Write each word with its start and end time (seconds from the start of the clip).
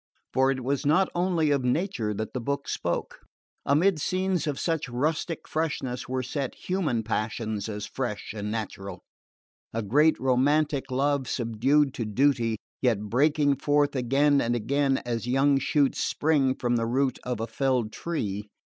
For 0.33 0.49
it 0.49 0.63
was 0.63 0.83
not 0.83 1.09
only 1.13 1.51
of 1.51 1.63
nature 1.63 2.11
that 2.11 2.33
the 2.33 2.41
book 2.41 2.67
spoke. 2.67 3.19
Amid 3.67 4.01
scenes 4.01 4.47
of 4.47 4.59
such 4.59 4.89
rustic 4.89 5.47
freshness 5.47 6.09
were 6.09 6.23
set 6.23 6.55
human 6.55 7.03
passions 7.03 7.69
as 7.69 7.85
fresh 7.85 8.33
and 8.33 8.49
natural: 8.49 9.03
a 9.75 9.83
great 9.83 10.19
romantic 10.19 10.89
love, 10.89 11.27
subdued 11.29 11.93
to 11.93 12.05
duty, 12.05 12.57
yet 12.81 13.09
breaking 13.11 13.57
forth 13.57 13.95
again 13.95 14.41
and 14.41 14.55
again 14.55 14.97
as 15.05 15.27
young 15.27 15.59
shoots 15.59 16.03
spring 16.03 16.55
from 16.55 16.77
the 16.77 16.87
root 16.87 17.19
of 17.23 17.39
a 17.39 17.45
felled 17.45 17.93
tree. 17.93 18.49